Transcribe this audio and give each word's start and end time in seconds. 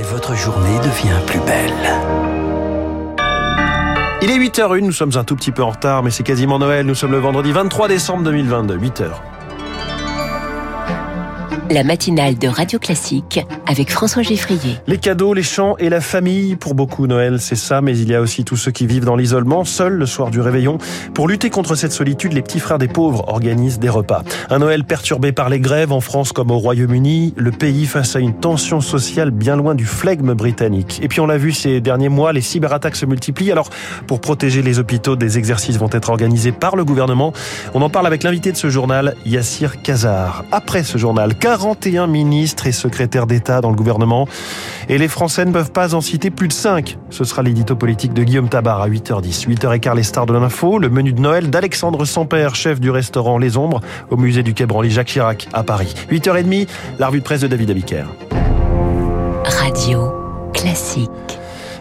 et 0.00 0.02
votre 0.02 0.34
journée 0.34 0.78
devient 0.78 1.20
plus 1.26 1.40
belle. 1.40 1.74
Il 4.22 4.30
est 4.30 4.38
8h01, 4.38 4.80
nous 4.80 4.92
sommes 4.92 5.12
un 5.16 5.24
tout 5.24 5.36
petit 5.36 5.52
peu 5.52 5.62
en 5.62 5.70
retard, 5.70 6.02
mais 6.02 6.10
c'est 6.10 6.22
quasiment 6.22 6.58
Noël. 6.58 6.86
Nous 6.86 6.94
sommes 6.94 7.12
le 7.12 7.18
vendredi 7.18 7.52
23 7.52 7.88
décembre 7.88 8.22
2022, 8.24 8.78
8h 8.78 9.10
la 11.70 11.84
matinale 11.84 12.36
de 12.36 12.48
Radio 12.48 12.80
Classique 12.80 13.40
avec 13.66 13.92
François 13.92 14.22
Geffrier. 14.22 14.76
Les 14.88 14.98
cadeaux, 14.98 15.34
les 15.34 15.44
chants 15.44 15.76
et 15.78 15.88
la 15.88 16.00
famille. 16.00 16.56
Pour 16.56 16.74
beaucoup, 16.74 17.06
Noël, 17.06 17.40
c'est 17.40 17.54
ça, 17.54 17.80
mais 17.80 17.96
il 17.96 18.10
y 18.10 18.14
a 18.14 18.20
aussi 18.20 18.44
tous 18.44 18.56
ceux 18.56 18.72
qui 18.72 18.86
vivent 18.86 19.04
dans 19.04 19.14
l'isolement, 19.14 19.64
seuls 19.64 19.92
le 19.92 20.06
soir 20.06 20.30
du 20.30 20.40
réveillon. 20.40 20.78
Pour 21.14 21.28
lutter 21.28 21.48
contre 21.48 21.76
cette 21.76 21.92
solitude, 21.92 22.32
les 22.32 22.42
petits 22.42 22.58
frères 22.58 22.78
des 22.78 22.88
pauvres 22.88 23.28
organisent 23.28 23.78
des 23.78 23.88
repas. 23.88 24.24
Un 24.50 24.58
Noël 24.58 24.82
perturbé 24.82 25.30
par 25.30 25.48
les 25.48 25.60
grèves 25.60 25.92
en 25.92 26.00
France 26.00 26.32
comme 26.32 26.50
au 26.50 26.58
Royaume-Uni, 26.58 27.34
le 27.36 27.52
pays 27.52 27.86
face 27.86 28.16
à 28.16 28.18
une 28.18 28.34
tension 28.34 28.80
sociale 28.80 29.30
bien 29.30 29.54
loin 29.54 29.76
du 29.76 29.86
flegme 29.86 30.34
britannique. 30.34 30.98
Et 31.02 31.08
puis 31.08 31.20
on 31.20 31.26
l'a 31.26 31.38
vu 31.38 31.52
ces 31.52 31.80
derniers 31.80 32.08
mois, 32.08 32.32
les 32.32 32.40
cyberattaques 32.40 32.96
se 32.96 33.06
multiplient. 33.06 33.52
Alors, 33.52 33.70
pour 34.08 34.20
protéger 34.20 34.62
les 34.62 34.80
hôpitaux, 34.80 35.14
des 35.14 35.38
exercices 35.38 35.76
vont 35.76 35.90
être 35.92 36.10
organisés 36.10 36.52
par 36.52 36.74
le 36.74 36.84
gouvernement. 36.84 37.32
On 37.74 37.82
en 37.82 37.90
parle 37.90 38.08
avec 38.08 38.24
l'invité 38.24 38.50
de 38.50 38.56
ce 38.56 38.70
journal, 38.70 39.14
Yassir 39.24 39.82
Kazar. 39.82 40.44
Après 40.50 40.82
ce 40.82 40.98
journal, 40.98 41.36
car 41.36 41.59
41 41.60 42.06
ministres 42.06 42.66
et 42.66 42.72
secrétaires 42.72 43.26
d'État 43.26 43.60
dans 43.60 43.68
le 43.68 43.76
gouvernement. 43.76 44.26
Et 44.88 44.96
les 44.96 45.08
Français 45.08 45.44
ne 45.44 45.52
peuvent 45.52 45.72
pas 45.72 45.94
en 45.94 46.00
citer 46.00 46.30
plus 46.30 46.48
de 46.48 46.54
5. 46.54 46.96
Ce 47.10 47.22
sera 47.24 47.42
l'édito 47.42 47.76
politique 47.76 48.14
de 48.14 48.22
Guillaume 48.22 48.48
Tabar 48.48 48.80
à 48.80 48.88
8h10. 48.88 49.46
8h15, 49.46 49.94
les 49.94 50.02
stars 50.02 50.24
de 50.24 50.32
l'info. 50.32 50.78
Le 50.78 50.88
menu 50.88 51.12
de 51.12 51.20
Noël 51.20 51.50
d'Alexandre 51.50 52.06
Sampère, 52.06 52.54
chef 52.54 52.80
du 52.80 52.90
restaurant 52.90 53.36
Les 53.36 53.58
Ombres, 53.58 53.80
au 54.08 54.16
musée 54.16 54.42
du 54.42 54.54
Quai 54.54 54.64
Branly 54.64 54.90
Jacques 54.90 55.08
Chirac 55.08 55.48
à 55.52 55.62
Paris. 55.62 55.94
8h30, 56.10 56.66
la 56.98 57.08
revue 57.08 57.18
de 57.18 57.24
presse 57.24 57.42
de 57.42 57.46
David 57.46 57.70
Abiker. 57.70 58.06
Radio 59.44 60.12
classique. 60.54 61.10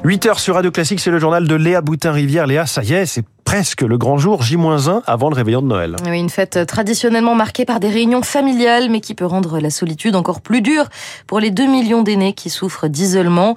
8h 0.04 0.40
sur 0.40 0.56
Radio 0.56 0.72
Classique, 0.72 1.02
c'est 1.02 1.12
le 1.12 1.20
journal 1.20 1.46
de 1.46 1.56
Léa 1.56 1.82
Boutin-Rivière. 1.82 2.48
Léa, 2.48 2.66
ça 2.66 2.84
y 2.84 2.94
est, 2.94 3.06
c'est 3.06 3.26
presque 3.44 3.82
le 3.82 3.98
grand 3.98 4.18
jour, 4.18 4.42
J-1 4.42 5.02
avant 5.06 5.30
le 5.30 5.36
réveillon 5.36 5.62
de 5.62 5.68
Noël. 5.68 5.98
Oui, 6.06 6.18
une 6.18 6.30
fête 6.30 6.66
traditionnellement 6.66 7.36
marquée 7.36 7.66
par 7.66 7.82
des 7.82 7.90
réunions 7.90 8.22
familiales, 8.22 8.90
mais 8.90 9.02
qui 9.02 9.14
peut 9.14 9.26
rendre 9.26 9.60
la 9.60 9.70
solitude 9.70 10.16
encore 10.16 10.40
plus 10.40 10.62
dure 10.62 10.86
pour 11.28 11.42
les 11.42 11.52
2 11.52 11.66
millions 11.66 12.02
d'aînés 12.02 12.32
qui 12.32 12.50
souffrent 12.50 12.88
d'isolement. 12.88 13.56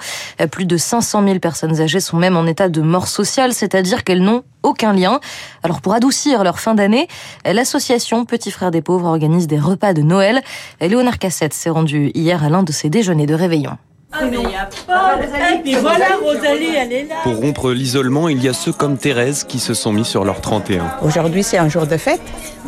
Plus 0.51 0.67
de 0.67 0.77
500 0.77 1.25
000 1.25 1.39
personnes 1.39 1.81
âgées 1.81 2.01
sont 2.01 2.17
même 2.17 2.37
en 2.37 2.47
état 2.47 2.69
de 2.69 2.81
mort 2.81 3.07
sociale, 3.07 3.53
c'est-à-dire 3.53 4.03
qu'elles 4.03 4.23
n'ont 4.23 4.43
aucun 4.65 4.93
lien. 4.93 5.21
Alors 5.63 5.81
pour 5.81 5.95
adoucir 5.95 6.43
leur 6.43 6.59
fin 6.59 6.75
d'année, 6.75 7.07
l'association 7.45 8.25
Petits 8.25 8.51
Frères 8.51 8.73
des 8.73 8.83
Pauvres 8.83 9.07
organise 9.07 9.47
des 9.47 9.61
repas 9.61 9.93
de 9.93 10.03
Noël. 10.03 10.41
Léonard 10.81 11.21
Cassette 11.21 11.55
s'est 11.55 11.71
rendu 11.71 12.11
hier 12.15 12.43
à 12.43 12.49
l'un 12.49 12.65
de 12.65 12.73
ses 12.73 12.91
déjeuners 12.91 13.27
de 13.27 13.35
réveillon. 13.35 13.79
Ah, 14.13 14.25
mais 14.31 14.37
y 14.37 14.55
a 14.55 14.69
pas. 14.87 15.19
Et 15.65 15.77
voilà, 15.77 16.17
Rosalie, 16.23 16.75
elle 16.77 16.93
est 16.93 17.05
là. 17.05 17.17
Pour 17.23 17.37
rompre 17.37 17.71
l'isolement, 17.73 18.29
il 18.29 18.43
y 18.43 18.49
a 18.49 18.53
ceux 18.53 18.73
comme 18.73 18.99
Thérèse 18.99 19.45
qui 19.45 19.59
se 19.59 19.73
sont 19.73 19.93
mis 19.93 20.05
sur 20.05 20.25
leur 20.25 20.41
31. 20.41 20.99
Aujourd'hui, 21.03 21.43
c'est 21.43 21.59
un 21.59 21.69
jour 21.69 21.87
de 21.87 21.97
fête. 21.97 22.21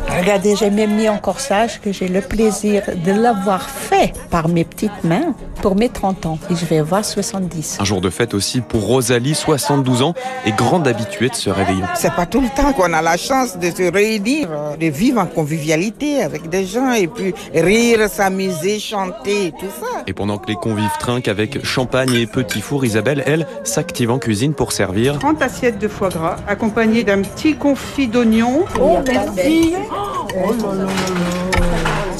Regardez, 0.07 0.55
j'ai 0.55 0.69
même 0.69 0.95
mis 0.95 1.09
en 1.09 1.17
corsage 1.17 1.79
que 1.81 1.91
j'ai 1.91 2.07
le 2.07 2.21
plaisir 2.21 2.83
de 3.03 3.11
l'avoir 3.11 3.69
fait 3.69 4.13
par 4.29 4.47
mes 4.47 4.63
petites 4.63 5.03
mains 5.03 5.33
pour 5.61 5.75
mes 5.75 5.89
30 5.89 6.25
ans. 6.25 6.39
Et 6.49 6.55
je 6.55 6.65
vais 6.65 6.79
avoir 6.79 7.03
70. 7.03 7.77
Un 7.79 7.85
jour 7.85 8.01
de 8.01 8.09
fête 8.09 8.33
aussi 8.33 8.61
pour 8.61 8.85
Rosalie, 8.85 9.35
72 9.35 10.01
ans, 10.03 10.13
et 10.45 10.51
grande 10.51 10.87
habituée 10.87 11.29
de 11.29 11.35
ce 11.35 11.49
réveillon. 11.49 11.85
C'est 11.95 12.13
pas 12.13 12.25
tout 12.25 12.41
le 12.41 12.49
temps 12.49 12.73
qu'on 12.73 12.93
a 12.93 13.01
la 13.01 13.17
chance 13.17 13.57
de 13.57 13.69
se 13.71 13.91
réunir, 13.91 14.49
de 14.79 14.87
vivre 14.87 15.19
en 15.21 15.25
convivialité 15.25 16.21
avec 16.21 16.49
des 16.49 16.65
gens 16.65 16.91
et 16.93 17.07
puis 17.07 17.33
rire, 17.53 18.07
s'amuser, 18.09 18.79
chanter, 18.79 19.53
tout 19.59 19.65
ça. 19.79 20.03
Et 20.07 20.13
pendant 20.13 20.37
que 20.37 20.47
les 20.47 20.55
convives 20.55 20.85
trinquent 20.99 21.27
avec 21.35 21.65
champagne 21.65 22.13
et 22.13 22.27
petit 22.27 22.61
four, 22.61 22.85
Isabelle, 22.85 23.21
elle, 23.25 23.45
s'active 23.65 24.09
en 24.09 24.19
cuisine 24.19 24.53
pour 24.53 24.71
servir 24.71 25.19
30 25.19 25.41
assiettes 25.41 25.79
de 25.79 25.89
foie 25.89 26.07
gras 26.07 26.37
accompagnées 26.47 27.03
d'un 27.03 27.21
petit 27.23 27.55
confit 27.55 28.07
d'oignon. 28.07 28.63
Oh, 28.79 28.99
merci. 29.05 29.73
Oh 30.37 30.53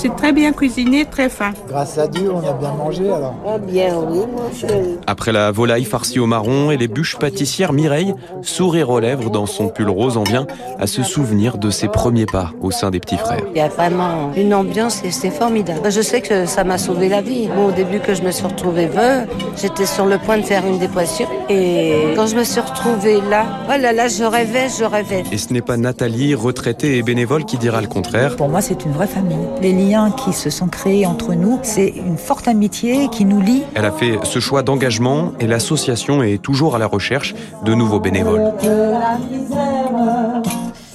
c'est 0.06 0.16
très 0.16 0.34
bien 0.34 0.54
cuisiné, 0.54 1.06
très 1.06 1.30
fin. 1.30 1.52
Grâce 1.68 1.98
à 1.98 2.08
Dieu, 2.08 2.32
on 2.32 2.48
a 2.48 2.54
bien 2.54 2.72
mangé 2.74 3.10
alors. 3.10 3.34
Ah 3.48 3.58
bien, 3.58 3.96
oui, 4.08 4.20
mon 4.20 4.54
chéri. 4.54 5.00
Après 5.08 5.32
la 5.32 5.52
volaille 5.52 5.84
farcie 5.84 6.20
au 6.20 6.28
marron 6.28 6.70
et 6.70 6.78
les 6.78 6.88
bûches 6.88 7.18
pâtissières, 7.18 7.74
Mireille, 7.74 8.14
sourire 8.44 8.92
aux 8.92 9.00
lèvres 9.00 9.32
dans 9.32 9.48
son 9.48 9.68
pull 9.68 9.90
rose, 9.90 10.18
en 10.18 10.24
vient 10.24 10.46
à 10.80 10.86
se 10.86 11.02
souvenir 11.02 11.58
de 11.58 11.72
ses 11.72 11.88
premiers 11.88 12.28
pas 12.28 12.52
au 12.62 12.70
sein 12.70 12.92
des 12.92 13.00
petits 13.00 13.18
frères. 13.18 13.42
Il 13.50 13.58
y 13.58 13.62
a 13.62 13.68
vraiment 13.68 14.32
une 14.36 14.54
ambiance 14.54 15.04
et 15.04 15.10
c'est 15.10 15.32
formidable. 15.32 15.90
Je 15.90 16.02
sais 16.02 16.22
que 16.22 16.46
ça 16.46 16.64
m'a 16.64 16.78
sauvé 16.78 17.10
la 17.10 17.22
vie. 17.22 17.50
au 17.58 17.72
début 17.72 18.00
que 18.00 18.14
je 18.14 18.22
me 18.22 18.30
suis 18.30 18.46
retrouvée 18.46 18.86
veuve, 18.86 19.26
j'étais 19.58 19.88
sur 19.88 20.06
le 20.06 20.20
point 20.20 20.38
de 20.38 20.44
faire 20.44 20.68
une 20.68 20.78
dépression. 20.78 21.26
Et 21.50 22.14
quand 22.16 22.28
je 22.28 22.36
me 22.36 22.44
suis 22.44 22.62
retrouvée 22.62 23.22
là, 23.28 23.46
oh 23.70 23.82
là 23.82 23.92
là, 23.92 24.08
je 24.08 24.24
rêvais, 24.24 24.68
je 24.70 24.84
rêvais. 24.84 25.24
Et 25.32 25.40
ce 25.40 25.52
n'est 25.52 25.62
pas 25.62 25.78
Nathalie, 25.78 26.36
retraitée 26.36 26.98
et 26.98 27.02
bénévole, 27.02 27.46
qui 27.46 27.58
dira 27.58 27.82
le 27.82 27.88
contraire. 27.88 28.36
Pour 28.36 28.50
moi, 28.50 28.62
c'est 28.62 28.86
une 28.86 28.92
vraie 28.92 29.08
famille. 29.08 29.48
Les 29.62 29.74
liens 29.74 29.95
qui 30.18 30.34
se 30.34 30.50
sont 30.50 30.68
créés 30.68 31.06
entre 31.06 31.34
nous, 31.34 31.60
c'est 31.64 31.88
une 31.88 32.18
forte 32.18 32.48
amitié 32.48 33.08
qui 33.10 33.26
nous 33.26 33.42
lie. 33.42 33.64
Elle 33.76 33.86
a 33.86 33.92
fait 33.92 34.20
ce 34.24 34.40
choix 34.40 34.62
d'engagement 34.62 35.32
et 35.40 35.48
l'association 35.48 36.22
est 36.22 36.42
toujours 36.42 36.76
à 36.76 36.80
la 36.80 36.88
recherche 36.88 37.34
de 37.64 37.74
nouveaux 37.74 38.00
bénévoles. 38.00 38.54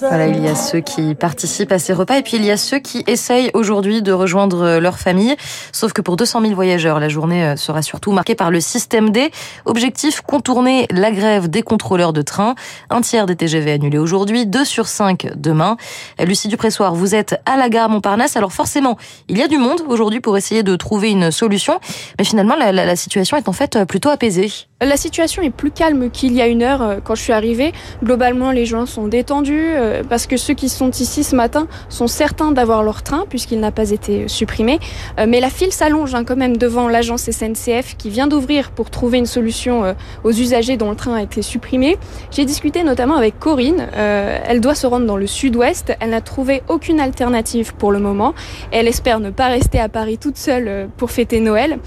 Voilà, 0.00 0.28
il 0.28 0.42
y 0.42 0.48
a 0.48 0.54
ceux 0.54 0.80
qui 0.80 1.14
participent 1.14 1.72
à 1.72 1.78
ces 1.78 1.92
repas 1.92 2.16
et 2.16 2.22
puis 2.22 2.36
il 2.36 2.44
y 2.44 2.50
a 2.50 2.56
ceux 2.56 2.78
qui 2.78 3.04
essayent 3.06 3.50
aujourd'hui 3.52 4.00
de 4.00 4.12
rejoindre 4.12 4.78
leur 4.78 4.98
famille. 4.98 5.36
Sauf 5.72 5.92
que 5.92 6.00
pour 6.00 6.16
200 6.16 6.40
000 6.40 6.54
voyageurs, 6.54 7.00
la 7.00 7.08
journée 7.08 7.44
euh, 7.44 7.56
sera 7.56 7.82
surtout 7.82 8.12
marquée 8.12 8.34
par 8.34 8.50
le 8.50 8.60
système 8.60 9.10
D. 9.10 9.30
Objectif, 9.66 10.22
contourner 10.22 10.86
la 10.90 11.10
grève 11.10 11.48
des 11.48 11.62
contrôleurs 11.62 12.12
de 12.12 12.22
train. 12.22 12.54
Un 12.88 13.02
tiers 13.02 13.26
des 13.26 13.36
TGV 13.36 13.72
annulés 13.72 13.98
aujourd'hui, 13.98 14.46
2 14.46 14.64
sur 14.64 14.86
5 14.86 15.32
demain. 15.36 15.76
Lucie 16.18 16.48
Dupressoir, 16.48 16.94
vous 16.94 17.14
êtes 17.14 17.38
à 17.44 17.56
la 17.56 17.68
gare 17.68 17.90
Montparnasse. 17.90 18.36
Alors 18.36 18.52
forcément, 18.52 18.96
il 19.28 19.36
y 19.36 19.42
a 19.42 19.48
du 19.48 19.58
monde 19.58 19.82
aujourd'hui 19.86 20.20
pour 20.20 20.36
essayer 20.36 20.62
de 20.62 20.76
trouver 20.76 21.10
une 21.10 21.30
solution. 21.30 21.78
Mais 22.18 22.24
finalement, 22.24 22.56
la, 22.56 22.96
situation 22.96 23.36
est 23.36 23.48
en 23.48 23.52
fait 23.52 23.84
plutôt 23.84 24.08
apaisée. 24.08 24.50
La 24.82 24.96
situation 24.96 25.42
est 25.42 25.50
plus 25.50 25.70
calme 25.70 26.10
qu'il 26.10 26.32
y 26.32 26.40
a 26.40 26.46
une 26.46 26.62
heure 26.62 26.80
euh, 26.80 26.96
quand 27.04 27.14
je 27.14 27.22
suis 27.22 27.34
arrivée. 27.34 27.72
Globalement, 28.02 28.50
les 28.50 28.64
gens 28.64 28.86
sont 28.86 29.08
détendus 29.08 29.74
euh, 29.90 30.02
parce 30.08 30.26
que 30.26 30.36
ceux 30.36 30.54
qui 30.54 30.68
sont 30.68 30.90
ici 30.90 31.24
ce 31.24 31.36
matin 31.36 31.66
sont 31.88 32.06
certains 32.06 32.52
d'avoir 32.52 32.82
leur 32.82 33.02
train 33.02 33.24
puisqu'il 33.28 33.60
n'a 33.60 33.70
pas 33.70 33.90
été 33.90 34.28
supprimé. 34.28 34.78
Euh, 35.18 35.26
mais 35.28 35.40
la 35.40 35.50
file 35.50 35.72
s'allonge 35.72 36.14
hein, 36.14 36.24
quand 36.24 36.36
même 36.36 36.56
devant 36.56 36.88
l'agence 36.88 37.30
SNCF 37.30 37.96
qui 37.96 38.10
vient 38.10 38.26
d'ouvrir 38.26 38.70
pour 38.70 38.90
trouver 38.90 39.18
une 39.18 39.26
solution 39.26 39.94
aux 40.24 40.32
usagers 40.32 40.76
dont 40.76 40.90
le 40.90 40.96
train 40.96 41.14
a 41.14 41.22
été 41.22 41.42
supprimé. 41.42 41.98
J'ai 42.30 42.44
discuté 42.44 42.82
notamment 42.82 43.16
avec 43.16 43.38
Corinne. 43.38 43.88
Elle 43.94 44.60
doit 44.60 44.74
se 44.74 44.86
rendre 44.86 45.06
dans 45.06 45.16
le 45.16 45.26
sud-ouest. 45.26 45.92
Elle 46.00 46.10
n'a 46.10 46.20
trouvé 46.20 46.62
aucune 46.68 47.00
alternative 47.00 47.74
pour 47.74 47.92
le 47.92 47.98
moment. 47.98 48.34
Elle 48.70 48.88
espère 48.88 49.20
ne 49.20 49.30
pas 49.30 49.48
rester 49.48 49.78
à 49.78 49.88
Paris 49.88 50.18
toute 50.18 50.36
seule 50.36 50.88
pour 50.96 51.10
fêter 51.10 51.40
Noël. 51.40 51.78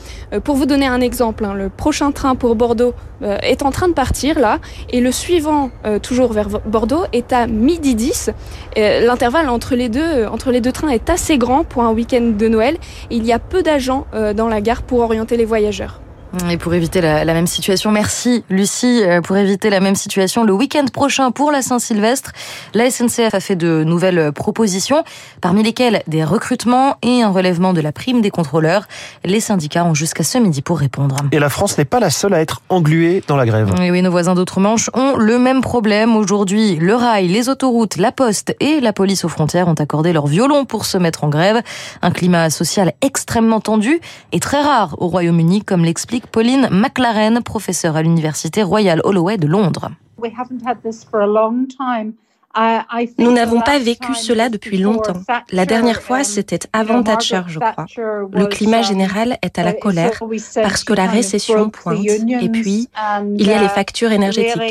Pour 0.44 0.56
vous 0.56 0.66
donner 0.66 0.88
un 0.88 1.02
exemple, 1.02 1.46
hein, 1.46 1.54
le 1.54 1.70
prochain 1.70 2.12
train 2.12 2.36
pour 2.36 2.56
Bordeaux 2.56 2.94
euh, 3.24 3.38
est 3.42 3.64
en 3.64 3.72
train 3.72 3.88
de 3.88 3.94
partir 3.94 4.40
là 4.40 4.60
et 4.90 5.00
le 5.00 5.12
suivant 5.12 5.72
euh, 5.86 5.98
toujours 6.00 6.34
vers 6.34 6.50
Bordeaux 6.50 7.06
est 7.14 7.32
à 7.32 7.48
midi 7.48 7.93
10. 7.96 8.32
Euh, 8.78 9.06
l'intervalle 9.06 9.50
entre 9.50 9.76
les 9.76 9.90
deux 9.90 10.26
entre 10.26 10.52
les 10.52 10.62
deux 10.62 10.72
trains 10.72 10.90
est 10.90 11.10
assez 11.10 11.38
grand 11.38 11.64
pour 11.64 11.84
un 11.84 11.92
week-end 11.92 12.34
de 12.38 12.48
Noël. 12.48 12.78
il 13.10 13.26
y 13.26 13.32
a 13.32 13.40
peu 13.40 13.64
d'agents 13.64 14.06
dans 14.36 14.48
la 14.48 14.62
gare 14.62 14.84
pour 14.84 15.00
orienter 15.00 15.38
les 15.38 15.46
voyageurs. 15.46 16.03
Et 16.50 16.58
pour 16.58 16.74
éviter 16.74 17.00
la, 17.00 17.24
la, 17.26 17.34
même 17.34 17.46
situation, 17.46 17.92
merci 17.92 18.44
Lucie, 18.50 19.04
euh, 19.04 19.22
pour 19.22 19.38
éviter 19.38 19.70
la 19.70 19.80
même 19.80 19.94
situation, 19.94 20.44
le 20.44 20.54
week-end 20.54 20.86
prochain 20.92 21.30
pour 21.30 21.52
la 21.52 21.62
Saint-Sylvestre, 21.62 22.32
la 22.74 22.90
SNCF 22.90 23.36
a 23.36 23.40
fait 23.40 23.56
de 23.56 23.84
nouvelles 23.84 24.32
propositions, 24.32 25.04
parmi 25.42 25.62
lesquelles 25.62 26.02
des 26.08 26.24
recrutements 26.24 26.96
et 27.04 27.22
un 27.22 27.30
relèvement 27.30 27.72
de 27.74 27.82
la 27.82 27.92
prime 27.92 28.22
des 28.22 28.32
contrôleurs. 28.32 28.88
Les 29.24 29.40
syndicats 29.40 29.86
ont 29.86 29.94
jusqu'à 29.94 30.24
ce 30.24 30.40
midi 30.40 30.64
pour 30.64 30.80
répondre. 30.80 31.18
Et 31.32 31.38
la 31.38 31.50
France 31.50 31.78
n'est 31.78 31.86
pas 31.86 32.00
la 32.00 32.10
seule 32.10 32.34
à 32.34 32.42
être 32.42 32.62
engluée 32.70 33.24
dans 33.28 33.38
la 33.38 33.46
grève. 33.46 33.72
Oui, 33.80 33.92
oui, 33.92 34.02
nos 34.02 34.12
voisins 34.12 34.34
d'outre-Manche 34.34 34.90
ont 34.96 35.16
le 35.16 35.38
même 35.38 35.62
problème. 35.62 36.16
Aujourd'hui, 36.16 36.78
le 36.78 36.96
rail, 36.96 37.28
les 37.28 37.48
autoroutes, 37.48 37.98
la 37.98 38.12
poste 38.12 38.56
et 38.60 38.80
la 38.80 38.92
police 38.92 39.24
aux 39.24 39.30
frontières 39.30 39.68
ont 39.68 39.76
accordé 39.76 40.14
leur 40.14 40.26
violon 40.26 40.66
pour 40.66 40.86
se 40.86 40.98
mettre 40.98 41.24
en 41.24 41.30
grève. 41.30 41.62
Un 42.02 42.10
climat 42.10 42.50
social 42.50 42.94
extrêmement 43.02 43.60
tendu 43.60 44.02
et 44.32 44.40
très 44.40 44.62
rare 44.62 44.96
au 44.98 45.08
Royaume-Uni, 45.08 45.64
comme 45.64 45.86
l'explique 45.86 46.23
Pauline 46.32 46.70
McLaren, 46.72 47.42
professeure 47.44 47.96
à 47.96 48.02
l'Université 48.02 48.64
Royal 48.64 49.02
Holloway 49.04 49.38
de 49.38 49.48
Londres. 49.48 49.92
Nous 53.18 53.32
n'avons 53.32 53.62
pas 53.62 53.80
vécu 53.80 54.14
cela 54.14 54.50
depuis 54.50 54.78
longtemps. 54.78 55.22
La 55.52 55.66
dernière 55.66 56.02
fois, 56.02 56.24
c'était 56.24 56.60
avant 56.72 57.02
Thatcher, 57.02 57.42
je 57.48 57.60
crois. 57.60 57.86
Le 57.98 58.46
climat 58.46 58.80
um, 58.80 58.84
général 58.84 59.38
est 59.42 59.58
à 59.58 59.64
la 59.64 59.74
colère 59.74 60.20
parce 60.56 60.84
que 60.84 60.94
la 60.94 61.08
récession 61.08 61.70
pointe. 61.70 62.06
Et 62.06 62.50
puis, 62.50 62.90
il 63.38 63.48
y 63.48 63.52
a 63.52 63.60
les 63.60 63.66
uh, 63.66 63.70
factures 63.70 64.12
énergétiques. 64.12 64.62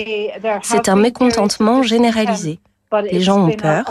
C'est 0.62 0.88
un 0.88 0.96
mécontentement 0.96 1.82
généralisé. 1.82 2.60
Les 3.10 3.20
gens 3.20 3.46
ont 3.46 3.52
peur, 3.52 3.84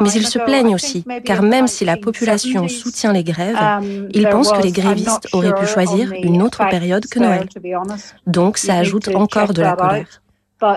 mais 0.00 0.10
ils 0.10 0.26
se 0.26 0.38
plaignent 0.38 0.74
aussi, 0.74 1.04
car 1.24 1.42
même 1.42 1.66
si 1.66 1.84
la 1.84 1.96
population 1.96 2.68
soutient 2.68 3.12
les 3.12 3.24
grèves, 3.24 3.58
ils 4.12 4.28
pensent 4.28 4.52
que 4.52 4.62
les 4.62 4.72
grévistes 4.72 5.28
auraient 5.32 5.54
pu 5.54 5.66
choisir 5.66 6.12
une 6.12 6.42
autre 6.42 6.68
période 6.68 7.06
que 7.06 7.18
Noël. 7.18 7.48
Donc 8.26 8.58
ça 8.58 8.76
ajoute 8.76 9.08
encore 9.14 9.52
de 9.52 9.62
la 9.62 9.76
colère. 9.76 10.22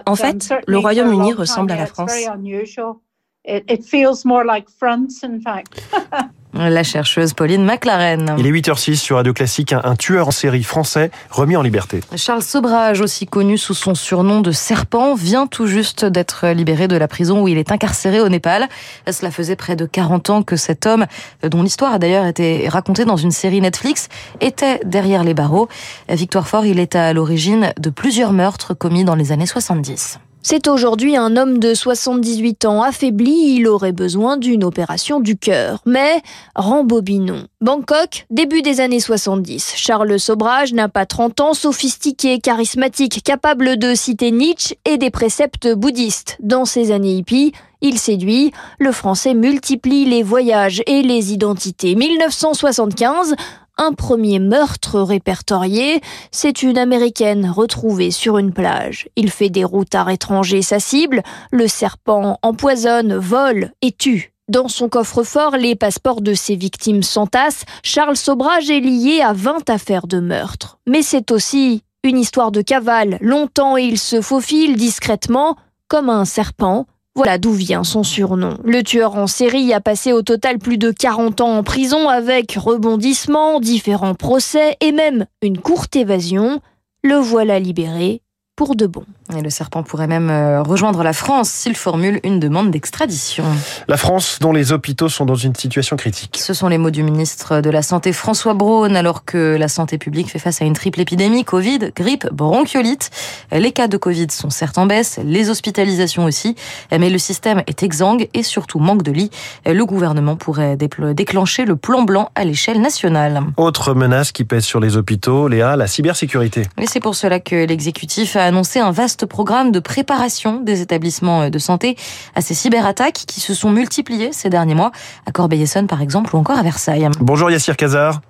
En 0.06 0.16
fait, 0.16 0.54
le 0.68 0.78
Royaume-Uni 0.78 1.34
ressemble 1.34 1.72
à 1.72 1.78
la 1.78 1.86
France. 1.86 2.12
La 6.54 6.84
chercheuse 6.84 7.34
Pauline 7.34 7.64
McLaren. 7.64 8.36
Il 8.40 8.48
est 8.48 8.52
8h06 8.52 8.96
sur 8.96 9.18
Radio 9.18 9.34
Classique, 9.34 9.72
un, 9.72 9.96
tueur 9.96 10.30
en 10.30 10.32
série 10.32 10.64
français 10.64 11.12
remis 11.30 11.56
en 11.56 11.62
liberté. 11.62 12.02
Charles 12.16 12.42
Sobrage, 12.42 13.02
aussi 13.02 13.28
connu 13.28 13.58
sous 13.58 13.76
son 13.76 13.94
surnom 13.94 14.42
de 14.42 14.52
Serpent, 14.52 15.14
vient 15.14 15.46
tout 15.46 15.68
juste 15.68 16.06
d'être 16.06 16.48
libéré 16.48 16.88
de 16.88 16.98
la 16.98 17.08
prison 17.08 17.44
où 17.44 17.48
il 17.48 17.58
est 17.58 17.72
incarcéré 17.72 18.20
au 18.20 18.30
Népal. 18.30 18.68
Cela 19.12 19.30
faisait 19.30 19.56
près 19.56 19.76
de 19.76 19.86
40 19.86 20.30
ans 20.32 20.44
que 20.44 20.56
cet 20.56 20.88
homme, 20.88 21.06
dont 21.44 21.62
l'histoire 21.62 21.94
a 21.94 22.00
d'ailleurs 22.00 22.26
été 22.26 22.68
racontée 22.68 23.06
dans 23.06 23.18
une 23.18 23.32
série 23.32 23.62
Netflix, 23.62 24.10
était 24.42 24.80
derrière 24.86 25.24
les 25.24 25.36
barreaux. 25.36 25.70
Victoire 26.10 26.48
Fort, 26.48 26.66
il 26.66 26.80
est 26.80 26.96
à 26.96 27.14
l'origine 27.14 27.74
de 27.80 27.90
plusieurs 27.92 28.34
meurtres 28.34 28.74
commis 28.74 29.04
dans 29.04 29.16
les 29.16 29.32
années 29.32 29.46
70. 29.46 30.20
C'est 30.42 30.70
aujourd'hui 30.70 31.18
un 31.18 31.36
homme 31.36 31.60
de 31.60 31.74
78 31.74 32.64
ans 32.64 32.82
affaibli, 32.82 33.56
il 33.58 33.68
aurait 33.68 33.92
besoin 33.92 34.38
d'une 34.38 34.64
opération 34.64 35.20
du 35.20 35.38
cœur. 35.38 35.82
Mais 35.86 36.22
rembobinons. 36.56 37.48
Bangkok, 37.60 38.26
début 38.30 38.62
des 38.62 38.80
années 38.80 39.02
70. 39.02 39.74
Charles 39.76 40.18
Sobrage 40.18 40.74
n'a 40.74 40.88
pas 40.88 41.06
30 41.06 41.42
ans, 41.42 41.54
sophistiqué, 41.54 42.40
charismatique, 42.40 43.22
capable 43.22 43.78
de 43.78 43.94
citer 43.94 44.32
Nietzsche 44.32 44.78
et 44.86 44.98
des 44.98 45.10
préceptes 45.10 45.68
bouddhistes. 45.74 46.38
Dans 46.40 46.64
ses 46.64 46.92
années 46.92 47.16
hippies, 47.16 47.52
il 47.82 47.98
séduit, 47.98 48.54
le 48.80 48.94
français 48.94 49.34
multiplie 49.34 50.06
les 50.06 50.24
voyages 50.24 50.82
et 50.88 51.02
les 51.02 51.34
identités. 51.34 51.96
1975, 51.96 53.36
un 53.80 53.94
premier 53.94 54.40
meurtre 54.40 55.00
répertorié. 55.02 56.02
C'est 56.32 56.62
une 56.62 56.78
Américaine 56.78 57.50
retrouvée 57.50 58.12
sur 58.12 58.38
une 58.38 58.54
plage. 58.54 59.08
Il 59.16 59.32
fait 59.32 59.50
des 59.50 59.64
routards 59.64 60.10
étrangers 60.12 60.62
sa 60.62 60.80
cible. 60.80 61.24
Le 61.52 61.68
serpent 61.68 62.38
empoisonne, 62.44 63.16
vole 63.16 63.72
et 63.82 63.92
tue. 63.92 64.34
Dans 64.50 64.68
son 64.68 64.90
coffre-fort, 64.90 65.58
les 65.58 65.76
passeports 65.76 66.22
de 66.22 66.34
ses 66.34 66.56
victimes 66.56 67.04
s'entassent. 67.04 67.66
Charles 67.84 68.18
Sobrage 68.18 68.70
est 68.70 68.80
lié 68.80 69.22
à 69.22 69.32
20 69.32 69.70
affaires 69.70 70.08
de 70.08 70.20
meurtre. 70.20 70.80
Mais 70.88 71.02
c'est 71.02 71.32
aussi 71.32 71.84
une 72.04 72.18
histoire 72.18 72.52
de 72.52 72.62
cavale. 72.62 73.18
Longtemps 73.22 73.78
il 73.78 73.98
se 73.98 74.22
faufile 74.22 74.76
discrètement, 74.76 75.56
comme 75.88 76.10
un 76.10 76.26
serpent, 76.26 76.86
voilà 77.16 77.38
d'où 77.38 77.52
vient 77.52 77.84
son 77.84 78.04
surnom. 78.04 78.58
Le 78.64 78.84
tueur 78.84 79.16
en 79.16 79.28
série 79.28 79.74
a 79.74 79.82
passé 79.82 80.14
au 80.14 80.22
total 80.22 80.58
plus 80.58 80.78
de 80.78 80.92
40 80.92 81.42
ans 81.42 81.58
en 81.58 81.64
prison 81.64 82.08
avec 82.08 82.54
rebondissements, 82.54 83.60
différents 83.60 84.16
procès 84.16 84.78
et 84.80 84.92
même 84.92 85.26
une 85.42 85.58
courte 85.58 85.96
évasion. 85.96 86.62
Le 87.04 87.16
voilà 87.16 87.60
libéré 87.60 88.22
pour 88.60 88.76
de 88.76 88.88
bon. 88.88 89.06
Et 89.38 89.42
le 89.42 89.50
serpent 89.50 89.84
pourrait 89.84 90.08
même 90.08 90.30
euh, 90.30 90.62
rejoindre 90.62 91.02
la 91.02 91.14
France 91.14 91.50
s'il 91.50 91.78
formule 91.78 92.20
une 92.26 92.42
demande 92.42 92.72
d'extradition. 92.72 93.46
La 93.88 93.96
France, 93.96 94.40
dont 94.42 94.52
les 94.52 94.74
hôpitaux 94.74 95.08
sont 95.08 95.26
dans 95.26 95.36
une 95.36 95.56
situation 95.56 95.96
critique. 95.96 96.38
Ce 96.38 96.54
sont 96.54 96.68
les 96.68 96.78
mots 96.78 96.90
du 96.90 97.02
ministre 97.02 97.62
de 97.62 97.70
la 97.70 97.82
Santé 97.82 98.12
François 98.12 98.54
Braun, 98.54 98.96
alors 98.98 99.24
que 99.24 99.56
la 99.58 99.70
santé 99.70 99.98
publique 99.98 100.30
fait 100.30 100.40
face 100.40 100.62
à 100.62 100.66
une 100.66 100.74
triple 100.74 101.00
épidémie, 101.00 101.46
Covid, 101.46 101.92
grippe, 101.96 102.28
bronchiolite. 102.34 103.12
Les 103.54 103.72
cas 103.72 103.88
de 103.88 103.96
Covid 103.96 104.28
sont 104.30 104.50
certes 104.50 104.78
en 104.78 104.88
baisse, 104.88 105.22
les 105.24 105.50
hospitalisations 105.50 106.26
aussi, 106.26 106.56
mais 106.92 107.10
le 107.10 107.18
système 107.18 107.64
est 107.66 107.82
exsangue 107.82 108.28
et 108.34 108.44
surtout 108.44 108.80
manque 108.80 109.04
de 109.04 109.14
lits. 109.14 109.32
Le 109.66 109.86
gouvernement 109.86 110.36
pourrait 110.36 110.76
déclencher 110.76 111.64
le 111.64 111.78
plan 111.78 112.02
blanc 112.02 112.30
à 112.36 112.44
l'échelle 112.44 112.82
nationale. 112.82 113.42
Autre 113.56 113.94
menace 113.94 114.34
qui 114.34 114.44
pèse 114.44 114.66
sur 114.66 114.82
les 114.82 114.98
hôpitaux, 114.98 115.48
Léa, 115.48 115.78
la 115.78 115.88
cybersécurité. 115.88 116.64
Et 116.78 116.88
c'est 116.88 117.00
pour 117.00 117.16
cela 117.16 117.40
que 117.40 117.56
l'exécutif 117.56 118.36
a 118.36 118.49
annoncé 118.50 118.80
un 118.80 118.92
vaste 118.92 119.26
programme 119.26 119.72
de 119.72 119.80
préparation 119.80 120.60
des 120.60 120.82
établissements 120.82 121.50
de 121.50 121.60
santé 121.60 121.96
à 122.36 122.42
ces 122.42 122.54
cyberattaques 122.54 123.24
qui 123.28 123.40
se 123.40 123.54
sont 123.54 123.72
multipliées 123.72 124.32
ces 124.34 124.50
derniers 124.50 124.76
mois, 124.76 124.92
à 125.26 125.32
Corbeil-Essonne 125.32 125.88
par 125.88 126.02
exemple, 126.02 126.36
ou 126.36 126.40
encore 126.40 126.58
à 126.58 126.64
Versailles. 126.64 127.08
Bonjour 127.20 127.50
Yassir 127.50 127.78
Kazar. 127.78 128.22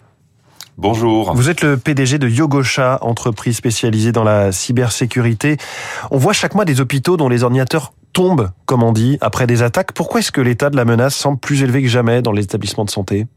Bonjour. 0.77 1.33
Vous 1.33 1.49
êtes 1.49 1.61
le 1.61 1.75
PDG 1.75 2.19
de 2.19 2.29
Yogosha, 2.29 2.99
entreprise 3.01 3.57
spécialisée 3.57 4.13
dans 4.13 4.23
la 4.23 4.53
cybersécurité. 4.53 5.57
On 6.09 6.17
voit 6.17 6.31
chaque 6.31 6.55
mois 6.55 6.63
des 6.63 6.79
hôpitaux 6.79 7.17
dont 7.17 7.27
les 7.27 7.43
ordinateurs 7.43 7.91
tombent, 8.13 8.51
comme 8.65 8.83
on 8.83 8.93
dit, 8.93 9.17
après 9.19 9.45
des 9.45 9.61
attaques. 9.61 9.91
Pourquoi 9.91 10.21
est-ce 10.21 10.31
que 10.31 10.39
l'état 10.39 10.69
de 10.69 10.77
la 10.77 10.85
menace 10.85 11.15
semble 11.15 11.37
plus 11.37 11.63
élevé 11.63 11.81
que 11.81 11.89
jamais 11.89 12.21
dans 12.21 12.31
les 12.31 12.43
établissements 12.43 12.85
de 12.85 12.89
santé? 12.89 13.27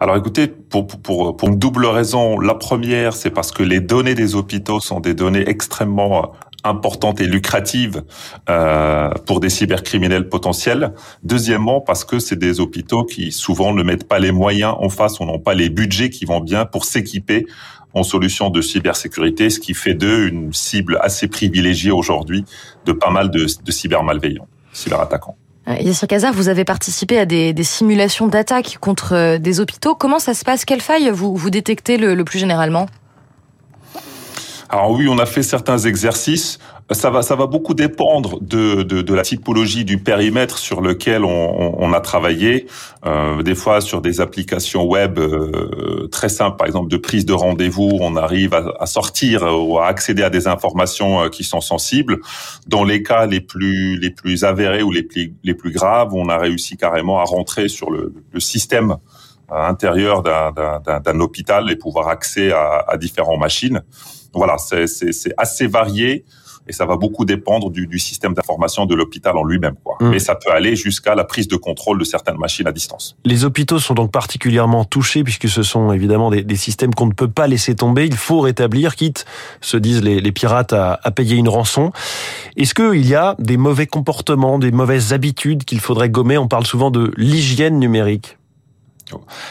Alors 0.00 0.16
écoutez, 0.16 0.46
pour, 0.46 0.86
pour, 0.86 1.36
pour 1.36 1.48
une 1.48 1.58
double 1.58 1.86
raison. 1.86 2.38
La 2.38 2.54
première, 2.54 3.14
c'est 3.14 3.30
parce 3.30 3.50
que 3.50 3.62
les 3.62 3.80
données 3.80 4.14
des 4.14 4.34
hôpitaux 4.34 4.80
sont 4.80 5.00
des 5.00 5.14
données 5.14 5.48
extrêmement 5.48 6.32
importantes 6.64 7.20
et 7.20 7.26
lucratives 7.26 8.02
euh, 8.50 9.10
pour 9.26 9.40
des 9.40 9.48
cybercriminels 9.48 10.28
potentiels. 10.28 10.92
Deuxièmement, 11.22 11.80
parce 11.80 12.04
que 12.04 12.18
c'est 12.18 12.36
des 12.36 12.60
hôpitaux 12.60 13.04
qui 13.04 13.32
souvent 13.32 13.72
ne 13.72 13.82
mettent 13.82 14.08
pas 14.08 14.18
les 14.18 14.32
moyens 14.32 14.74
en 14.78 14.88
face, 14.88 15.20
on 15.20 15.26
n'ont 15.26 15.38
pas 15.38 15.54
les 15.54 15.70
budgets 15.70 16.10
qui 16.10 16.24
vont 16.24 16.40
bien 16.40 16.64
pour 16.64 16.84
s'équiper 16.84 17.46
en 17.94 18.02
solutions 18.02 18.50
de 18.50 18.60
cybersécurité, 18.60 19.48
ce 19.48 19.60
qui 19.60 19.72
fait 19.72 19.94
d'eux 19.94 20.28
une 20.28 20.52
cible 20.52 20.98
assez 21.00 21.28
privilégiée 21.28 21.92
aujourd'hui 21.92 22.44
de 22.84 22.92
pas 22.92 23.10
mal 23.10 23.30
de, 23.30 23.46
de 23.64 23.70
cybermalveillants, 23.70 24.48
cyberattaquants. 24.72 25.38
Yassir 25.68 26.06
Kazar, 26.06 26.32
vous 26.32 26.48
avez 26.48 26.64
participé 26.64 27.18
à 27.18 27.26
des, 27.26 27.54
simulations 27.64 28.28
d'attaques 28.28 28.78
contre 28.80 29.14
euh, 29.14 29.38
des 29.38 29.60
hôpitaux. 29.60 29.94
Comment 29.94 30.18
ça 30.18 30.32
se 30.32 30.44
passe? 30.44 30.64
Quelles 30.64 30.80
failles 30.80 31.10
vous, 31.10 31.34
vous 31.34 31.50
détectez 31.50 31.96
le 31.96 32.24
plus 32.24 32.38
généralement? 32.38 32.86
Alors 34.68 34.90
oui, 34.90 35.06
on 35.08 35.18
a 35.18 35.26
fait 35.26 35.42
certains 35.42 35.78
exercices. 35.78 36.58
Ça 36.92 37.10
va, 37.10 37.22
ça 37.22 37.34
va 37.34 37.46
beaucoup 37.46 37.74
dépendre 37.74 38.40
de, 38.40 38.84
de, 38.84 39.02
de 39.02 39.14
la 39.14 39.22
typologie 39.22 39.84
du 39.84 39.98
périmètre 39.98 40.58
sur 40.58 40.80
lequel 40.80 41.24
on, 41.24 41.74
on, 41.78 41.92
a 41.92 42.00
travaillé. 42.00 42.66
Euh, 43.04 43.42
des 43.42 43.56
fois, 43.56 43.80
sur 43.80 44.00
des 44.00 44.20
applications 44.20 44.84
web 44.84 45.18
euh, 45.18 46.08
très 46.12 46.28
simples, 46.28 46.56
par 46.56 46.66
exemple 46.68 46.88
de 46.88 46.96
prise 46.96 47.26
de 47.26 47.32
rendez-vous, 47.32 47.98
on 48.00 48.14
arrive 48.14 48.54
à, 48.54 48.72
à, 48.78 48.86
sortir 48.86 49.42
ou 49.42 49.78
à 49.78 49.86
accéder 49.86 50.22
à 50.22 50.30
des 50.30 50.46
informations 50.46 51.22
euh, 51.22 51.28
qui 51.28 51.42
sont 51.42 51.60
sensibles. 51.60 52.20
Dans 52.68 52.84
les 52.84 53.02
cas 53.02 53.26
les 53.26 53.40
plus 53.40 53.98
les 53.98 54.10
plus 54.10 54.44
avérés 54.44 54.84
ou 54.84 54.92
les 54.92 55.02
plus 55.02 55.34
les 55.42 55.54
plus 55.54 55.72
graves, 55.72 56.14
on 56.14 56.28
a 56.28 56.38
réussi 56.38 56.76
carrément 56.76 57.18
à 57.18 57.24
rentrer 57.24 57.68
sur 57.68 57.90
le, 57.90 58.14
le 58.32 58.40
système 58.40 58.96
intérieur 59.50 60.22
d'un 60.22 61.20
hôpital 61.20 61.70
et 61.70 61.76
pouvoir 61.76 62.08
accéder 62.08 62.52
à, 62.52 62.84
à 62.88 62.96
différentes 62.96 63.40
machines 63.40 63.82
voilà, 64.36 64.56
c'est 64.58 65.34
assez 65.36 65.66
varié 65.66 66.24
et 66.68 66.72
ça 66.72 66.84
va 66.84 66.96
beaucoup 66.96 67.24
dépendre 67.24 67.70
du, 67.70 67.86
du 67.86 68.00
système 68.00 68.34
d'information 68.34 68.86
de 68.86 68.94
l'hôpital 68.96 69.36
en 69.36 69.44
lui-même. 69.44 69.76
Quoi. 69.84 69.96
Mmh. 70.00 70.10
Mais 70.10 70.18
ça 70.18 70.34
peut 70.34 70.50
aller 70.50 70.74
jusqu'à 70.74 71.14
la 71.14 71.22
prise 71.22 71.46
de 71.46 71.54
contrôle 71.54 71.98
de 71.98 72.04
certaines 72.04 72.38
machines 72.38 72.66
à 72.66 72.72
distance. 72.72 73.16
Les 73.24 73.44
hôpitaux 73.44 73.78
sont 73.78 73.94
donc 73.94 74.10
particulièrement 74.10 74.84
touchés 74.84 75.22
puisque 75.22 75.48
ce 75.48 75.62
sont 75.62 75.92
évidemment 75.92 76.28
des, 76.28 76.42
des 76.42 76.56
systèmes 76.56 76.92
qu'on 76.92 77.06
ne 77.06 77.12
peut 77.12 77.30
pas 77.30 77.46
laisser 77.46 77.76
tomber. 77.76 78.06
Il 78.06 78.16
faut 78.16 78.40
rétablir, 78.40 78.96
quitte, 78.96 79.26
se 79.60 79.76
disent 79.76 80.02
les, 80.02 80.20
les 80.20 80.32
pirates, 80.32 80.72
à, 80.72 80.98
à, 81.04 81.10
payer 81.12 81.36
une 81.36 81.48
rançon. 81.48 81.92
Est-ce 82.56 82.74
qu'il 82.74 83.06
y 83.06 83.14
a 83.14 83.36
des 83.38 83.56
mauvais 83.56 83.86
comportements, 83.86 84.58
des 84.58 84.72
mauvaises 84.72 85.12
habitudes 85.12 85.64
qu'il 85.64 85.78
faudrait 85.78 86.10
gommer? 86.10 86.36
On 86.36 86.48
parle 86.48 86.66
souvent 86.66 86.90
de 86.90 87.12
l'hygiène 87.16 87.78
numérique. 87.78 88.38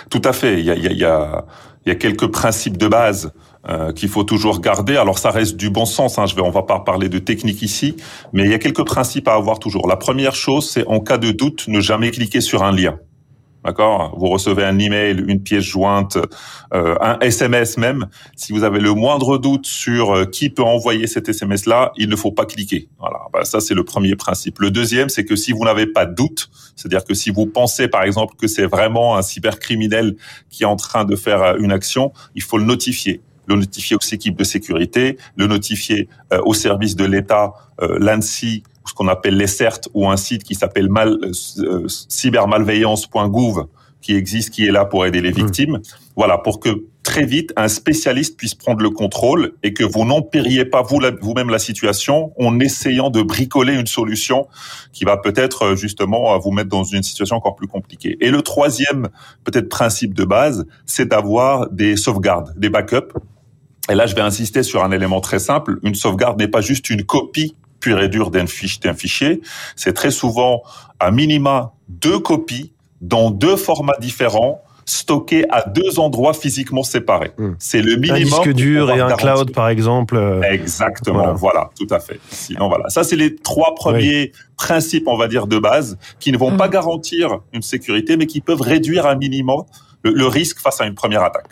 Tout 0.09 0.21
à 0.23 0.33
fait. 0.33 0.59
Il 0.59 0.65
y 0.65 0.71
a, 0.71 0.75
y 0.75 1.03
a, 1.05 1.45
y 1.85 1.91
a 1.91 1.95
quelques 1.95 2.27
principes 2.27 2.77
de 2.77 2.87
base 2.87 3.31
euh, 3.67 3.91
qu'il 3.93 4.09
faut 4.09 4.23
toujours 4.23 4.59
garder. 4.59 4.97
Alors 4.97 5.17
ça 5.17 5.31
reste 5.31 5.55
du 5.57 5.69
bon 5.69 5.85
sens. 5.85 6.19
Hein. 6.19 6.25
Je 6.25 6.35
vais, 6.35 6.41
on 6.41 6.51
va 6.51 6.63
pas 6.63 6.79
parler 6.79 7.09
de 7.09 7.19
technique 7.19 7.61
ici, 7.61 7.95
mais 8.33 8.43
il 8.43 8.51
y 8.51 8.53
a 8.53 8.59
quelques 8.59 8.85
principes 8.85 9.27
à 9.27 9.33
avoir 9.33 9.59
toujours. 9.59 9.87
La 9.87 9.97
première 9.97 10.35
chose, 10.35 10.69
c'est 10.69 10.85
en 10.87 10.99
cas 10.99 11.17
de 11.17 11.31
doute, 11.31 11.67
ne 11.67 11.79
jamais 11.79 12.11
cliquer 12.11 12.41
sur 12.41 12.63
un 12.63 12.71
lien. 12.71 12.99
D'accord? 13.65 14.15
Vous 14.17 14.27
recevez 14.27 14.63
un 14.63 14.77
email, 14.77 15.23
une 15.27 15.41
pièce 15.41 15.63
jointe, 15.63 16.17
euh, 16.73 16.95
un 17.01 17.17
SMS 17.19 17.77
même. 17.77 18.05
Si 18.35 18.53
vous 18.53 18.63
avez 18.63 18.79
le 18.79 18.93
moindre 18.93 19.39
doute 19.39 19.65
sur 19.65 20.15
euh, 20.15 20.25
qui 20.25 20.51
peut 20.51 20.63
envoyer 20.63 21.07
cet 21.07 21.29
SMS-là, 21.29 21.91
il 21.97 22.09
ne 22.09 22.15
faut 22.15 22.31
pas 22.31 22.45
cliquer. 22.45 22.89
Voilà, 22.99 23.21
ben, 23.33 23.43
ça 23.43 23.59
c'est 23.59 23.73
le 23.73 23.83
premier 23.83 24.15
principe. 24.15 24.59
Le 24.59 24.69
deuxième, 24.69 25.09
c'est 25.09 25.25
que 25.25 25.35
si 25.35 25.51
vous 25.51 25.63
n'avez 25.63 25.87
pas 25.87 26.05
de 26.05 26.13
doute, 26.13 26.49
c'est-à-dire 26.75 27.03
que 27.03 27.15
si 27.15 27.31
vous 27.31 27.47
pensez 27.47 27.87
par 27.87 28.03
exemple 28.03 28.35
que 28.37 28.47
c'est 28.47 28.67
vraiment 28.67 29.17
un 29.17 29.23
cybercriminel 29.23 30.15
qui 30.49 30.63
est 30.63 30.67
en 30.67 30.75
train 30.75 31.03
de 31.03 31.15
faire 31.15 31.41
euh, 31.41 31.55
une 31.57 31.71
action, 31.71 32.13
il 32.35 32.43
faut 32.43 32.59
le 32.59 32.65
notifier 32.65 33.21
le 33.47 33.55
notifier 33.55 33.95
aux 33.95 34.13
équipes 34.13 34.37
de 34.37 34.43
sécurité, 34.43 35.17
le 35.35 35.47
notifier 35.47 36.09
euh, 36.33 36.41
au 36.45 36.53
service 36.53 36.95
de 36.95 37.05
l'État, 37.05 37.53
euh, 37.81 37.97
l'ANSI, 37.99 38.63
ce 38.87 38.93
qu'on 38.93 39.07
appelle 39.07 39.37
les 39.37 39.47
CERT, 39.47 39.81
ou 39.93 40.09
un 40.09 40.17
site 40.17 40.43
qui 40.43 40.55
s'appelle 40.55 40.89
mal, 40.89 41.17
cybermalveillance.gouv, 41.87 43.65
qui 44.01 44.15
existe, 44.15 44.51
qui 44.51 44.65
est 44.67 44.71
là 44.71 44.85
pour 44.85 45.05
aider 45.05 45.21
les 45.21 45.31
mmh. 45.31 45.35
victimes. 45.35 45.79
Voilà, 46.15 46.37
pour 46.37 46.59
que 46.59 46.85
très 47.05 47.25
vite 47.25 47.53
un 47.55 47.67
spécialiste 47.67 48.37
puisse 48.37 48.55
prendre 48.55 48.81
le 48.81 48.89
contrôle 48.89 49.53
et 49.63 49.73
que 49.73 49.83
vous 49.83 50.05
n'empiriez 50.05 50.65
pas 50.65 50.81
vous 50.81 50.99
vous-même 51.21 51.49
la 51.49 51.59
situation 51.59 52.31
en 52.37 52.59
essayant 52.59 53.09
de 53.09 53.21
bricoler 53.21 53.73
une 53.73 53.85
solution 53.87 54.47
qui 54.91 55.05
va 55.05 55.17
peut-être 55.17 55.63
euh, 55.63 55.75
justement 55.75 56.37
vous 56.39 56.51
mettre 56.51 56.69
dans 56.69 56.83
une 56.83 57.03
situation 57.03 57.35
encore 57.35 57.55
plus 57.55 57.67
compliquée. 57.67 58.17
Et 58.21 58.29
le 58.29 58.41
troisième 58.41 59.09
peut-être 59.43 59.69
principe 59.69 60.13
de 60.13 60.23
base, 60.23 60.65
c'est 60.85 61.07
d'avoir 61.07 61.69
des 61.71 61.95
sauvegardes, 61.95 62.53
des 62.57 62.69
backups. 62.69 63.13
Et 63.89 63.93
là, 63.93 64.07
je 64.07 64.15
vais 64.15 64.21
insister 64.21 64.63
sur 64.63 64.83
un 64.83 64.91
élément 64.91 65.21
très 65.21 65.39
simple. 65.39 65.77
Une 65.83 65.95
sauvegarde 65.95 66.39
n'est 66.39 66.47
pas 66.47 66.61
juste 66.61 66.89
une 66.89 67.03
copie 67.03 67.55
pure 67.85 68.01
et 68.01 68.09
dure 68.09 68.31
d'un 68.31 68.47
fichier. 68.47 69.41
C'est 69.75 69.93
très 69.93 70.09
souvent 70.09 70.63
à 70.99 71.11
minima 71.11 71.73
deux 71.87 72.17
copies 72.17 72.73
dans 72.99 73.29
deux 73.29 73.57
formats 73.57 73.97
différents 73.99 74.63
stockés 74.85 75.45
à 75.51 75.67
deux 75.69 75.99
endroits 75.99 76.33
physiquement 76.33 76.81
séparés. 76.81 77.31
Hmm. 77.37 77.53
C'est 77.59 77.81
le 77.81 77.95
minimum. 77.95 78.15
Un 78.15 78.43
disque 78.43 78.53
dur 78.53 78.89
et 78.91 78.99
un 78.99 79.15
cloud, 79.15 79.51
par 79.51 79.69
exemple. 79.69 80.15
Euh, 80.15 80.41
Exactement, 80.41 81.33
voilà. 81.35 81.69
tout 81.77 81.87
à 81.91 81.99
fait. 81.99 82.19
Sinon, 82.29 82.69
voilà. 82.69 82.89
Ça, 82.89 83.03
c'est 83.03 83.15
les 83.15 83.35
trois 83.35 83.75
premiers 83.75 84.31
principes, 84.57 85.07
on 85.07 85.17
va 85.17 85.27
dire, 85.27 85.45
de 85.45 85.59
base, 85.59 85.97
qui 86.19 86.31
ne 86.31 86.37
vont 86.37 86.51
hmm. 86.51 86.57
pas 86.57 86.69
garantir 86.69 87.39
une 87.53 87.61
sécurité, 87.61 88.17
mais 88.17 88.25
qui 88.25 88.41
peuvent 88.41 88.61
réduire 88.61 89.05
un 89.05 89.15
minimum 89.15 89.63
le, 90.09 90.27
risque 90.27 90.59
face 90.59 90.81
à 90.81 90.85
une 90.85 90.95
première 90.95 91.23
attaque. 91.23 91.47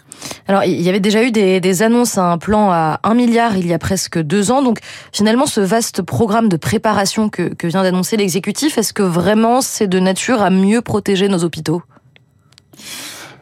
Alors, 0.47 0.63
il 0.63 0.81
y 0.81 0.89
avait 0.89 0.99
déjà 0.99 1.23
eu 1.23 1.31
des, 1.31 1.81
annonces 1.81 2.17
à 2.17 2.31
un 2.31 2.37
plan 2.37 2.69
à 2.71 2.99
1 3.03 3.13
milliard 3.13 3.57
il 3.57 3.67
y 3.67 3.73
a 3.73 3.79
presque 3.79 4.19
deux 4.19 4.51
ans. 4.51 4.61
Donc, 4.61 4.79
finalement, 5.11 5.45
ce 5.45 5.61
vaste 5.61 6.01
programme 6.01 6.49
de 6.49 6.57
préparation 6.57 7.29
que, 7.29 7.53
que 7.53 7.67
vient 7.67 7.83
d'annoncer 7.83 8.17
l'exécutif, 8.17 8.77
est-ce 8.77 8.93
que 8.93 9.03
vraiment 9.03 9.61
c'est 9.61 9.87
de 9.87 9.99
nature 9.99 10.41
à 10.41 10.49
mieux 10.49 10.81
protéger 10.81 11.27
nos 11.27 11.43
hôpitaux? 11.43 11.81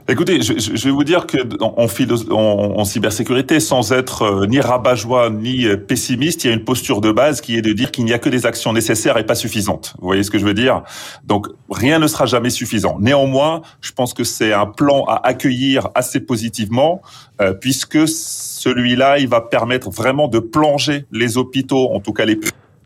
Écoutez, 0.08 0.42
je, 0.42 0.54
je, 0.58 0.86
vais 0.86 0.92
vous 0.92 1.04
dire 1.04 1.28
que 1.28 1.38
en, 1.62 1.76
en, 1.78 2.80
en 2.80 2.86
cybersécurité, 2.86 3.60
sans 3.60 3.92
être 3.92 4.24
euh, 4.24 4.46
ni 4.48 4.60
rabat-joie 4.60 5.30
ni 5.30 5.66
euh, 5.66 5.78
pessimiste, 5.78 6.44
il 6.44 6.48
y 6.48 6.50
a 6.50 6.54
une 6.54 6.64
posture 6.64 7.02
de 7.02 7.12
base 7.12 7.40
qui 7.40 7.56
est 7.56 7.62
de 7.62 7.72
dire 7.72 7.92
qu'il 7.92 8.06
n'y 8.06 8.14
a 8.14 8.20
que 8.20 8.30
des 8.30 8.46
actions 8.46 8.74
nécessaires 8.74 9.18
et 9.18 9.26
pas 9.26 9.36
suffisantes. 9.36 9.94
Vous 10.00 10.08
voyez 10.08 10.24
ce 10.24 10.32
que 10.32 10.40
je 10.40 10.46
veux 10.46 10.56
dire? 10.56 10.84
Donc 11.26 11.48
rien 11.70 12.00
ne 12.00 12.08
sera 12.08 12.26
jamais 12.26 12.50
suffisant. 12.50 12.98
Néanmoins, 13.00 13.62
je 13.80 13.92
pense 13.92 14.14
que 14.14 14.24
c'est 14.24 14.54
un 14.54 14.66
plan 14.66 15.06
à 15.06 15.22
accueillir 15.24 15.90
assez 15.94 16.20
positivement, 16.20 17.02
euh, 17.40 17.54
puisque 17.54 18.08
celui-là, 18.08 19.20
il 19.20 19.28
va 19.28 19.42
permettre 19.42 19.90
vraiment 19.92 20.28
de 20.28 20.40
plonger 20.40 21.06
les 21.12 21.38
hôpitaux, 21.38 21.92
en 21.94 22.00
tout 22.00 22.14
cas 22.14 22.26
les 22.26 22.40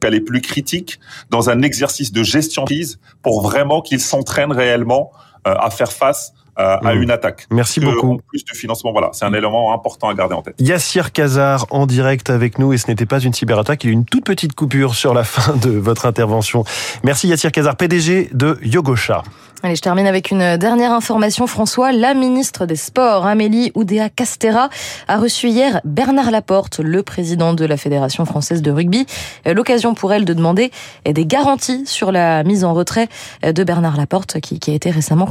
les 0.10 0.22
plus 0.22 0.41
critiques, 0.41 1.00
dans 1.29 1.50
un 1.50 1.62
exercice 1.62 2.12
de 2.12 2.24
gestion 2.24 2.63
de 2.63 2.67
crise 2.67 3.00
pour 3.22 3.41
vraiment 3.41 3.81
qu'ils 3.81 4.00
s'entraînent 4.00 4.51
réellement 4.51 5.12
à 5.46 5.70
faire 5.70 5.92
face 5.92 6.34
à, 6.56 6.80
mmh. 6.84 7.02
une 7.02 7.12
attaque. 7.12 7.48
Merci 7.52 7.80
beaucoup. 7.80 8.14
En 8.14 8.18
plus 8.18 8.44
du 8.44 8.54
financement, 8.58 8.92
voilà, 8.92 9.10
c'est 9.14 9.25
un 9.25 9.34
élément 9.34 9.74
important 9.74 10.10
à 10.10 10.14
garder 10.14 10.36
en 10.36 10.42
tête. 10.42 10.56
Yassir 10.60 11.12
Kazar 11.12 11.66
en 11.70 11.86
direct 11.86 12.30
avec 12.30 12.60
nous 12.60 12.74
et 12.74 12.78
ce 12.78 12.88
n'était 12.88 13.06
pas 13.06 13.20
une 13.20 13.34
cyberattaque, 13.34 13.84
il 13.84 13.88
y 13.88 13.90
a 13.90 13.92
eu 13.92 13.94
une 13.94 14.06
toute 14.06 14.25
petite 14.25 14.54
coupure 14.54 14.96
sur 14.96 15.14
la 15.14 15.24
fin 15.25 15.56
de 15.56 15.72
votre 15.72 16.06
intervention. 16.06 16.64
Merci 17.04 17.28
Yassir 17.28 17.52
Kazar, 17.52 17.75
PDG 17.75 18.30
de 18.34 18.58
Yogosha. 18.64 19.24
Allez, 19.64 19.75
je 19.75 19.82
termine 19.82 20.06
avec 20.06 20.30
une 20.30 20.58
dernière 20.58 20.92
information. 20.92 21.48
François, 21.48 21.92
la 21.92 22.14
ministre 22.14 22.68
des 22.68 22.75
Sports, 22.75 23.25
Amélie 23.25 23.72
Oudéa 23.74 24.10
Castera, 24.10 24.70
a 25.08 25.18
reçu 25.18 25.48
hier 25.48 25.82
Bernard 25.86 26.30
Laporte, 26.30 26.80
le 26.80 27.02
président 27.02 27.54
de 27.54 27.66
la 27.66 27.75
Fédération 27.75 28.25
française 28.25 28.62
de 28.62 28.70
rugby. 28.70 29.08
L'occasion 29.46 29.96
pour 29.96 30.14
elle 30.14 30.24
de 30.24 30.34
demander 30.34 30.72
des 31.06 31.25
garanties 31.25 31.84
sur 31.88 32.12
la 32.12 32.44
mise 32.44 32.64
en 32.64 32.75
retrait 32.75 33.08
de 33.42 33.64
Bernard 33.64 33.98
Laporte, 33.98 34.40
qui, 34.40 34.60
qui 34.60 34.70
a 34.70 34.75
été 34.75 34.92
récemment 34.92 35.25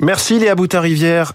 Merci 0.00 0.38
Léa 0.38 0.54
Boutin-Rivière. 0.54 1.34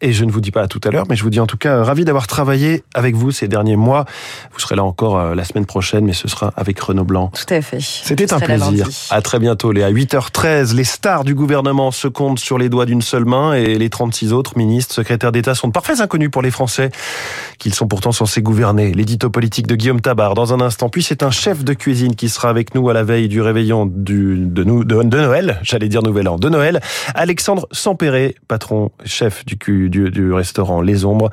Et 0.00 0.12
je 0.12 0.24
ne 0.24 0.30
vous 0.30 0.40
dis 0.40 0.50
pas 0.50 0.62
à 0.62 0.68
tout 0.68 0.80
à 0.84 0.90
l'heure, 0.90 1.06
mais 1.08 1.16
je 1.16 1.24
vous 1.24 1.30
dis 1.30 1.40
en 1.40 1.46
tout 1.46 1.56
cas 1.56 1.76
euh, 1.76 1.82
ravi 1.82 2.04
d'avoir 2.04 2.26
travaillé 2.26 2.84
avec 2.94 3.16
vous 3.16 3.32
ces 3.32 3.48
derniers 3.48 3.76
mois. 3.76 4.04
Vous 4.52 4.60
serez 4.60 4.76
là 4.76 4.84
encore 4.84 5.18
euh, 5.18 5.34
la 5.34 5.44
semaine 5.44 5.66
prochaine, 5.66 6.04
mais 6.04 6.12
ce 6.12 6.28
sera 6.28 6.52
avec 6.56 6.78
Renaud 6.78 7.04
Blanc. 7.04 7.32
Tout 7.34 7.52
à 7.52 7.60
fait. 7.60 7.80
C'était 7.80 8.32
un 8.32 8.38
plaisir. 8.38 8.88
À 9.10 9.22
très 9.22 9.40
bientôt, 9.40 9.72
Léa. 9.72 9.90
8h13, 9.90 10.74
les 10.74 10.84
stars 10.84 11.24
du 11.24 11.34
gouvernement 11.34 11.90
se 11.90 12.06
comptent 12.06 12.38
sur 12.38 12.58
les 12.58 12.68
doigts 12.68 12.86
d'une 12.86 13.02
seule 13.02 13.24
main 13.24 13.54
et 13.54 13.76
les 13.76 13.90
36 13.90 14.32
autres 14.32 14.56
ministres, 14.56 14.94
secrétaires 14.94 15.32
d'État 15.32 15.54
sont 15.54 15.68
de 15.68 15.72
parfaits 15.72 16.00
inconnus 16.00 16.30
pour 16.30 16.42
les 16.42 16.50
Français, 16.50 16.90
qu'ils 17.58 17.74
sont 17.74 17.88
pourtant 17.88 18.12
censés 18.12 18.40
gouverner. 18.40 18.92
L'édito 18.92 19.30
politique 19.30 19.66
de 19.66 19.74
Guillaume 19.74 20.00
Tabar 20.00 20.34
dans 20.34 20.54
un 20.54 20.60
instant. 20.60 20.88
Puis 20.88 21.02
c'est 21.02 21.22
un 21.22 21.30
chef 21.30 21.64
de 21.64 21.72
cuisine 21.72 22.14
qui 22.14 22.28
sera 22.28 22.50
avec 22.50 22.74
nous 22.74 22.88
à 22.88 22.92
la 22.92 23.02
veille 23.02 23.28
du 23.28 23.40
réveillon 23.40 23.86
du, 23.86 24.36
de, 24.38 24.62
nous, 24.62 24.84
de, 24.84 25.02
Noël, 25.02 25.58
j'allais 25.62 25.88
dire 25.88 26.02
Nouvel 26.02 26.28
An, 26.28 26.36
de 26.36 26.48
Noël. 26.48 26.80
Alexandre 27.14 27.66
Sampéré, 27.72 28.36
patron, 28.46 28.90
chef 29.04 29.44
du, 29.88 30.32
restaurant 30.32 30.80
Les 30.80 31.04
Ombres, 31.04 31.30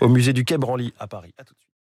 au 0.00 0.08
musée 0.08 0.32
du 0.32 0.44
Quai 0.44 0.58
Branly 0.58 0.92
à 0.98 1.06
Paris. 1.06 1.34
Tout. 1.46 1.54